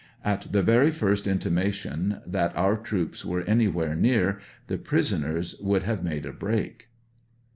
At 0.25 0.47
the 0.51 0.63
very 0.63 0.89
first 0.89 1.27
intimation 1.27 2.21
that 2.25 2.55
our 2.55 2.75
troops 2.75 3.23
were 3.23 3.43
anywhere 3.43 3.93
near, 3.93 4.39
the 4.65 4.79
prisoners 4.79 5.55
would 5.61 5.83
have 5.83 6.03
made 6.03 6.25
a 6.25 6.33
break. 6.33 6.87